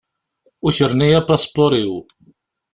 Ukren-iyi 0.67 1.15
apaspuṛ-iw. 1.19 1.93